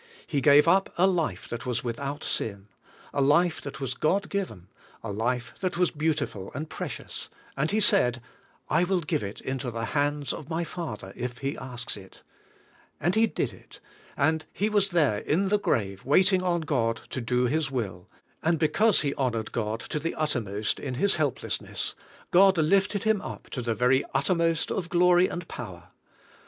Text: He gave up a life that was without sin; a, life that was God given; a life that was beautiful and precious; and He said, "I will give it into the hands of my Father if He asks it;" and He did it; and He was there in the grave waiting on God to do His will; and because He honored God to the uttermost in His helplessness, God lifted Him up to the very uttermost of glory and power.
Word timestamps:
He 0.25 0.41
gave 0.41 0.67
up 0.67 0.91
a 0.97 1.05
life 1.05 1.47
that 1.47 1.67
was 1.67 1.83
without 1.83 2.23
sin; 2.23 2.69
a, 3.13 3.21
life 3.21 3.61
that 3.61 3.79
was 3.79 3.93
God 3.93 4.29
given; 4.29 4.67
a 5.03 5.11
life 5.11 5.53
that 5.59 5.77
was 5.77 5.91
beautiful 5.91 6.51
and 6.55 6.67
precious; 6.67 7.29
and 7.55 7.69
He 7.69 7.79
said, 7.79 8.19
"I 8.67 8.83
will 8.83 9.01
give 9.01 9.21
it 9.21 9.41
into 9.41 9.69
the 9.69 9.85
hands 9.93 10.33
of 10.33 10.49
my 10.49 10.63
Father 10.63 11.13
if 11.15 11.37
He 11.37 11.55
asks 11.55 11.97
it;" 11.97 12.23
and 12.99 13.13
He 13.13 13.27
did 13.27 13.53
it; 13.53 13.79
and 14.17 14.43
He 14.51 14.69
was 14.71 14.89
there 14.89 15.19
in 15.19 15.49
the 15.49 15.59
grave 15.59 16.03
waiting 16.03 16.41
on 16.41 16.61
God 16.61 17.01
to 17.11 17.21
do 17.21 17.43
His 17.45 17.69
will; 17.69 18.09
and 18.41 18.57
because 18.57 19.01
He 19.01 19.13
honored 19.13 19.51
God 19.51 19.81
to 19.81 19.99
the 19.99 20.15
uttermost 20.15 20.79
in 20.79 20.95
His 20.95 21.17
helplessness, 21.17 21.93
God 22.31 22.57
lifted 22.57 23.03
Him 23.03 23.21
up 23.21 23.51
to 23.51 23.61
the 23.61 23.75
very 23.75 24.03
uttermost 24.15 24.71
of 24.71 24.89
glory 24.89 25.27
and 25.27 25.47
power. 25.47 25.89